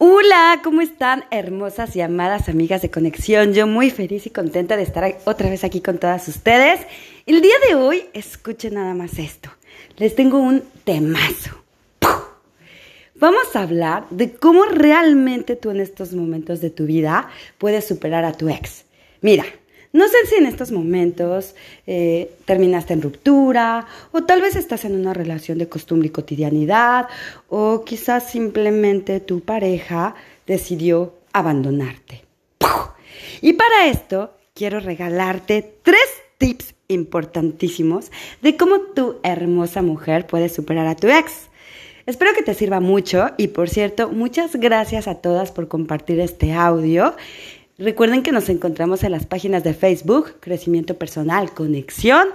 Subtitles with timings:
[0.00, 3.52] Hola, ¿cómo están hermosas y amadas amigas de conexión?
[3.52, 6.78] Yo muy feliz y contenta de estar otra vez aquí con todas ustedes.
[7.26, 9.50] El día de hoy, escuchen nada más esto.
[9.96, 11.64] Les tengo un temazo.
[13.16, 17.28] Vamos a hablar de cómo realmente tú en estos momentos de tu vida
[17.58, 18.84] puedes superar a tu ex.
[19.20, 19.46] Mira,
[19.92, 21.54] no sé si en estos momentos
[21.86, 27.08] eh, terminaste en ruptura o tal vez estás en una relación de costumbre y cotidianidad
[27.48, 30.14] o quizás simplemente tu pareja
[30.46, 32.24] decidió abandonarte.
[33.40, 38.10] Y para esto quiero regalarte tres tips importantísimos
[38.42, 41.48] de cómo tu hermosa mujer puede superar a tu ex.
[42.06, 46.54] Espero que te sirva mucho y por cierto, muchas gracias a todas por compartir este
[46.54, 47.14] audio.
[47.78, 52.26] Recuerden que nos encontramos en las páginas de Facebook, Crecimiento Personal, Conexión.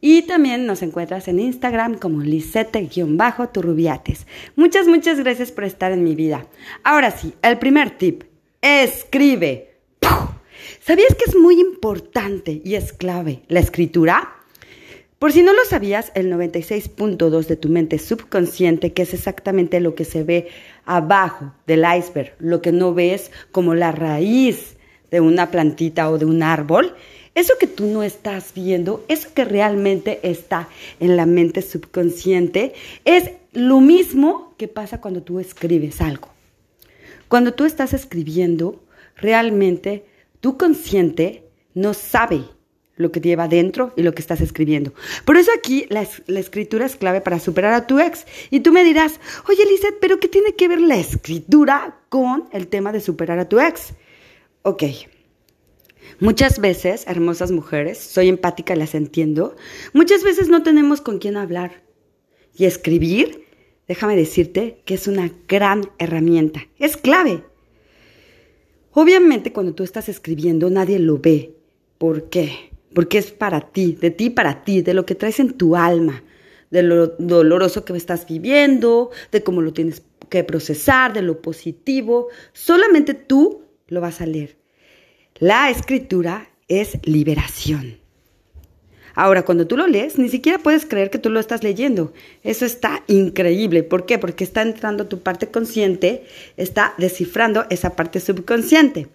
[0.00, 4.26] Y también nos encuentras en Instagram como Lisette-Turrubiates.
[4.56, 6.46] Muchas, muchas gracias por estar en mi vida.
[6.84, 8.24] Ahora sí, el primer tip.
[8.62, 9.74] Escribe.
[10.80, 14.41] ¿Sabías que es muy importante y es clave la escritura?
[15.22, 19.94] Por si no lo sabías, el 96.2 de tu mente subconsciente, que es exactamente lo
[19.94, 20.48] que se ve
[20.84, 24.74] abajo del iceberg, lo que no ves como la raíz
[25.12, 26.96] de una plantita o de un árbol,
[27.36, 32.72] eso que tú no estás viendo, eso que realmente está en la mente subconsciente,
[33.04, 36.30] es lo mismo que pasa cuando tú escribes algo.
[37.28, 38.82] Cuando tú estás escribiendo,
[39.14, 40.04] realmente
[40.40, 42.42] tu consciente no sabe
[43.02, 44.94] lo que lleva dentro y lo que estás escribiendo.
[45.24, 48.26] Por eso aquí la, escritura es clave para superar a tu ex.
[48.50, 52.68] Y tú me dirás, oye Lizeth, pero ¿qué tiene que ver la escritura con el
[52.68, 53.94] tema de superar a tu ex?
[54.62, 54.84] Ok.
[56.20, 59.56] Muchas veces, hermosas mujeres, soy empática y las entiendo,
[59.92, 61.82] muchas veces no tenemos con quién hablar.
[62.54, 63.46] Y escribir,
[63.88, 67.44] déjame decirte que es una gran herramienta, es clave.
[68.92, 71.56] Obviamente cuando tú estás escribiendo nadie lo ve.
[71.98, 72.71] ¿Por qué?
[72.94, 76.22] Porque es para ti, de ti para ti, de lo que traes en tu alma,
[76.70, 82.28] de lo doloroso que estás viviendo, de cómo lo tienes que procesar, de lo positivo.
[82.52, 84.56] Solamente tú lo vas a leer.
[85.38, 88.02] La escritura es liberación.
[89.14, 92.12] Ahora, cuando tú lo lees, ni siquiera puedes creer que tú lo estás leyendo.
[92.42, 93.82] Eso está increíble.
[93.82, 94.18] ¿Por qué?
[94.18, 96.24] Porque está entrando tu parte consciente,
[96.56, 99.08] está descifrando esa parte subconsciente.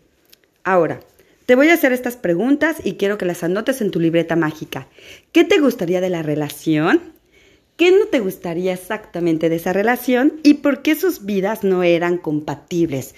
[0.64, 1.00] Ahora,
[1.48, 4.88] te voy a hacer estas preguntas y quiero que las anotes en tu libreta mágica.
[5.32, 7.14] ¿Qué te gustaría de la relación?
[7.78, 10.42] ¿Qué no te gustaría exactamente de esa relación?
[10.44, 13.16] ¿Y por qué sus vidas no eran compatibles?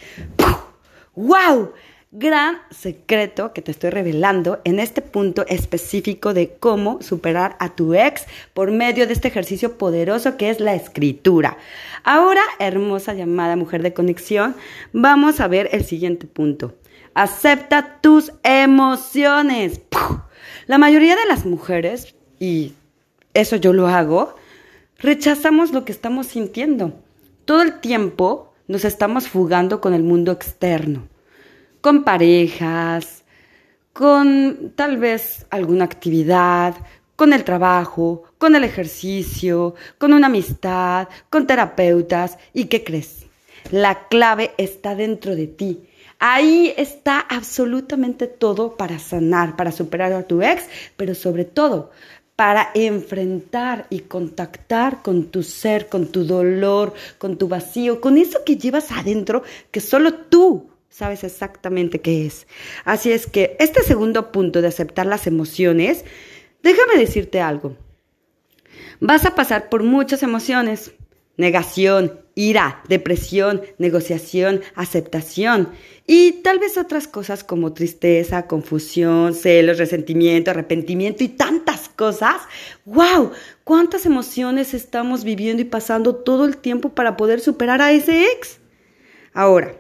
[1.16, 1.72] ¡Wow!
[2.12, 7.96] Gran secreto que te estoy revelando en este punto específico de cómo superar a tu
[7.96, 11.58] ex por medio de este ejercicio poderoso que es la escritura.
[12.04, 14.56] Ahora, hermosa llamada mujer de conexión,
[14.94, 16.76] vamos a ver el siguiente punto.
[17.20, 19.82] Acepta tus emociones.
[20.68, 22.76] La mayoría de las mujeres, y
[23.34, 24.38] eso yo lo hago,
[25.00, 26.94] rechazamos lo que estamos sintiendo.
[27.44, 31.10] Todo el tiempo nos estamos fugando con el mundo externo,
[31.82, 33.26] con parejas,
[33.92, 36.74] con tal vez alguna actividad,
[37.18, 42.38] con el trabajo, con el ejercicio, con una amistad, con terapeutas.
[42.54, 43.26] ¿Y qué crees?
[43.72, 45.89] La clave está dentro de ti.
[46.20, 50.66] Ahí está absolutamente todo para sanar, para superar a tu ex,
[50.98, 51.92] pero sobre todo
[52.36, 58.46] para enfrentar y contactar con tu ser, con tu dolor, con tu vacío, con eso
[58.46, 62.48] que llevas adentro que solo tú sabes exactamente qué es.
[62.86, 66.04] Así es que este segundo punto de aceptar las emociones,
[66.64, 67.76] déjame decirte algo.
[69.00, 70.92] Vas a pasar por muchas emociones,
[71.40, 75.70] negación, ira, depresión, negociación, aceptación
[76.06, 82.42] y tal vez otras cosas como tristeza, confusión, celos, resentimiento, arrepentimiento y tantas cosas.
[82.86, 83.32] ¡Wow!
[83.64, 88.60] ¿Cuántas emociones estamos viviendo y pasando todo el tiempo para poder superar a ese ex?
[89.34, 89.80] Ahora,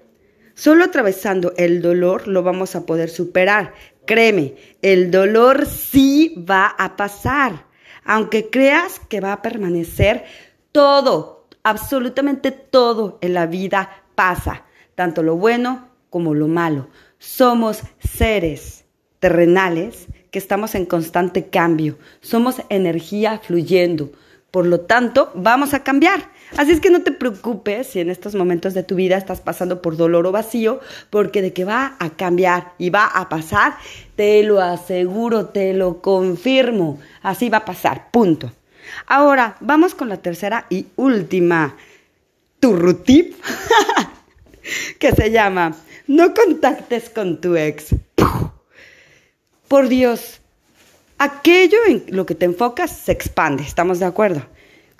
[0.53, 3.73] solo atravesando el dolor lo vamos a poder superar.
[4.05, 7.65] Créeme, el dolor sí va a pasar,
[8.05, 10.23] aunque creas que va a permanecer
[10.71, 14.63] todo, absolutamente todo en la vida pasa,
[14.95, 16.87] tanto lo bueno como lo malo.
[17.17, 18.85] Somos seres
[19.19, 24.11] terrenales que estamos en constante cambio, somos energía fluyendo.
[24.51, 26.31] Por lo tanto, vamos a cambiar.
[26.57, 29.83] Así es que no te preocupes si en estos momentos de tu vida estás pasando
[29.83, 30.79] por dolor o vacío,
[31.11, 33.75] porque de que va a cambiar y va a pasar,
[34.15, 36.99] te lo aseguro, te lo confirmo.
[37.21, 38.51] Así va a pasar, punto.
[39.07, 41.75] Ahora, vamos con la tercera y última.
[42.59, 43.35] Turrutip.
[44.99, 45.75] que se llama
[46.07, 47.95] No contactes con tu ex.
[49.67, 50.41] Por Dios,
[51.17, 54.41] aquello en lo que te enfocas se expande, ¿estamos de acuerdo?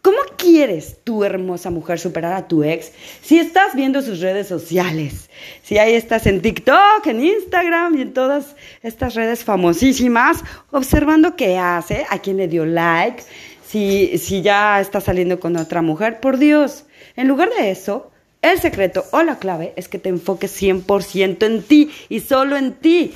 [0.02, 5.30] ¿Cómo quieres tu hermosa mujer superar a tu ex si estás viendo sus redes sociales?
[5.62, 10.42] Si ahí estás en TikTok, en Instagram y en todas estas redes famosísimas,
[10.72, 13.24] observando qué hace, a quién le dio like,
[13.70, 16.20] si, si ya está saliendo con otra mujer.
[16.20, 16.86] Por Dios,
[17.16, 18.12] en lugar de eso,
[18.42, 22.74] el secreto o la clave es que te enfoques 100% en ti y solo en
[22.74, 23.14] ti.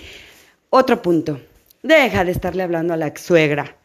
[0.70, 1.40] Otro punto,
[1.82, 3.78] deja de estarle hablando a la ex suegra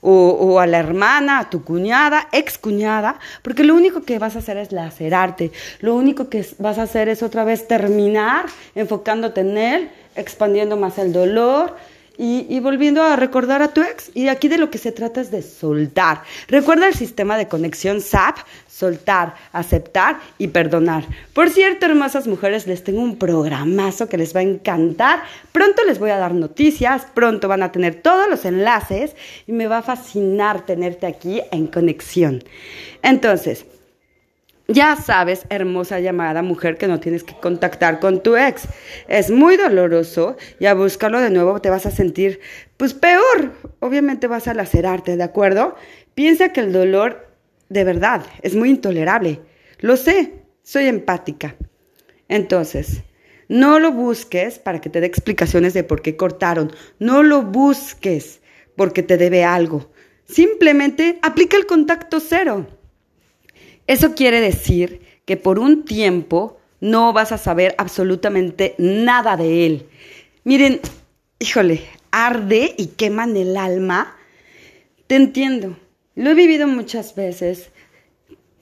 [0.00, 4.40] o, a la hermana, a tu cuñada, ex cuñada, porque lo único que vas a
[4.40, 5.50] hacer es lacerarte,
[5.80, 10.98] lo único que vas a hacer es otra vez terminar enfocándote en él, expandiendo más
[10.98, 11.76] el dolor
[12.18, 14.10] y, volviendo a recordar a tu ex.
[14.14, 16.22] Y aquí de lo que se trata es de soltar.
[16.48, 21.04] Recuerda el sistema de conexión SAP, soltar, aceptar y perdonar.
[21.32, 25.22] Por cierto, hermosas mujeres, les tengo un programazo que les va a encantar.
[25.52, 29.16] Pronto les voy a dar noticias, pronto van a tener todos los enlaces
[29.46, 32.42] y me va a fascinar tenerte aquí en conexión.
[33.02, 33.66] Entonces,
[34.68, 38.68] ya sabes, hermosa llamada mujer, que no tienes que contactar con tu ex.
[39.08, 42.40] Es muy doloroso y a buscarlo de nuevo te vas a sentir,
[42.76, 43.52] pues peor.
[43.80, 45.76] Obviamente vas a lacerarte, ¿de acuerdo?
[46.14, 47.28] Piensa que el dolor,
[47.68, 49.40] de verdad, es muy intolerable.
[49.78, 51.54] Lo sé, soy empática.
[52.28, 53.02] Entonces,
[53.48, 56.72] no lo busques para que te dé explicaciones de por qué cortaron.
[56.98, 58.40] No lo busques
[58.74, 59.92] porque te debe algo.
[60.24, 62.66] Simplemente aplica el contacto cero.
[63.86, 69.86] Eso quiere decir que por un tiempo no vas a saber absolutamente nada de él.
[70.44, 70.80] Miren,
[71.38, 74.16] híjole, arde y queman el alma.
[75.06, 75.76] Te entiendo.
[76.14, 77.70] Lo he vivido muchas veces.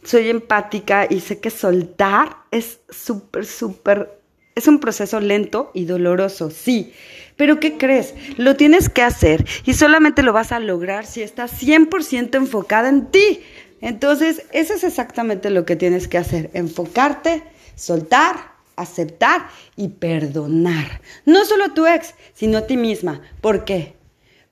[0.03, 4.21] Soy empática y sé que soltar es súper, súper...
[4.55, 6.93] Es un proceso lento y doloroso, sí.
[7.37, 8.15] Pero ¿qué crees?
[8.37, 13.11] Lo tienes que hacer y solamente lo vas a lograr si estás 100% enfocada en
[13.11, 13.41] ti.
[13.81, 17.43] Entonces, eso es exactamente lo que tienes que hacer, enfocarte,
[17.77, 21.01] soltar, aceptar y perdonar.
[21.27, 23.21] No solo a tu ex, sino a ti misma.
[23.41, 23.95] ¿Por qué?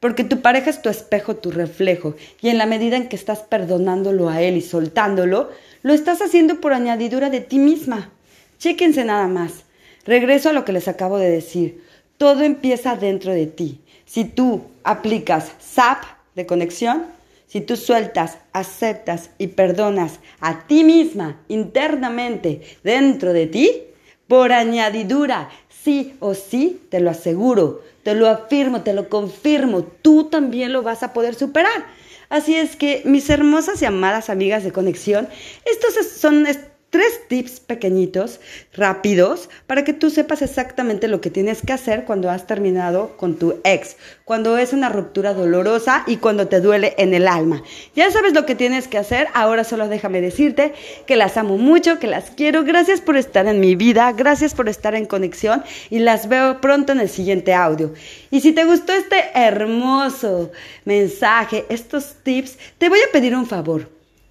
[0.01, 3.41] Porque tu pareja es tu espejo, tu reflejo, y en la medida en que estás
[3.41, 5.51] perdonándolo a él y soltándolo,
[5.83, 8.11] lo estás haciendo por añadidura de ti misma.
[8.59, 9.65] Chéquense nada más.
[10.05, 11.85] Regreso a lo que les acabo de decir.
[12.19, 13.81] Todo empieza dentro de ti.
[14.05, 16.03] Si tú aplicas SAP
[16.35, 17.07] de conexión,
[17.53, 23.83] si tú sueltas, aceptas y perdonas a ti misma internamente dentro de ti,
[24.27, 30.31] por añadidura, sí o sí, te lo aseguro, te lo afirmo, te lo confirmo, tú
[30.31, 31.85] también lo vas a poder superar.
[32.31, 35.29] Así es que, mis hermosas y amadas amigas de conexión,
[35.67, 36.47] estos son
[36.93, 38.39] tres tips pequeñitos,
[38.75, 43.39] rápidos, para que tú sepas exactamente lo que tienes que hacer cuando has terminado con
[43.39, 43.97] tu ex,
[44.27, 47.63] cuando es una ruptura dolorosa y cuando te duele en el alma.
[47.97, 50.75] Ya sabes lo que tienes que hacer, ahora solo déjame decirte
[51.07, 54.69] que las amo mucho, que las quiero, gracias por estar en mi vida, gracias por
[54.69, 57.95] estar en conexión y las veo pronto en el siguiente audio.
[58.31, 60.53] Y si te gustó este hermoso
[60.85, 63.89] mensaje, estos tips, te voy a pedir un favor,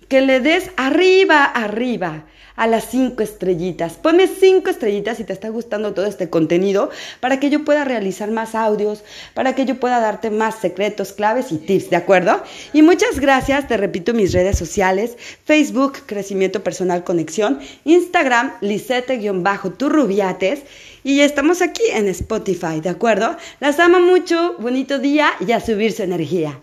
[0.07, 2.25] que le des arriba, arriba
[2.55, 3.93] a las cinco estrellitas.
[3.93, 6.89] Ponme cinco estrellitas si te está gustando todo este contenido
[7.19, 9.03] para que yo pueda realizar más audios,
[9.33, 12.43] para que yo pueda darte más secretos, claves y tips, ¿de acuerdo?
[12.73, 20.59] Y muchas gracias, te repito mis redes sociales, Facebook, Crecimiento Personal Conexión, Instagram, Lisete-Turrubiates
[21.03, 23.35] y estamos aquí en Spotify, ¿de acuerdo?
[23.59, 26.59] Las amo mucho, bonito día y a subir su energía.